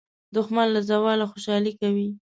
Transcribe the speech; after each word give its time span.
دښمن 0.35 0.67
له 0.75 0.81
زواله 0.89 1.25
خوشالي 1.31 1.73
کوي 1.81 2.09